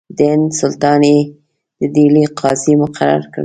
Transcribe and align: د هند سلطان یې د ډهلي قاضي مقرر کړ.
د 0.17 0.19
هند 0.31 0.47
سلطان 0.61 1.01
یې 1.11 1.19
د 1.79 1.83
ډهلي 1.93 2.23
قاضي 2.39 2.73
مقرر 2.83 3.23
کړ. 3.33 3.39